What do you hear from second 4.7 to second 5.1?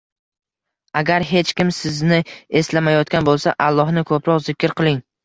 qiling.